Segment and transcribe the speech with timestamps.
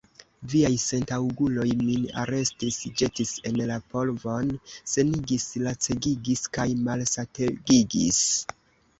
[0.51, 4.49] Viaj sentaŭguloj min arestis, ĵetis en la polvon,
[4.93, 8.23] senigis, lacegigis kaj malsategigis.